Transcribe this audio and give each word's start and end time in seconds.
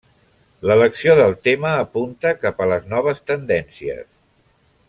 L'elecció 0.69 1.15
del 1.19 1.35
tema 1.49 1.75
apunta 1.83 2.33
cap 2.47 2.65
a 2.65 2.69
les 2.75 2.91
noves 2.97 3.25
tendències. 3.33 4.13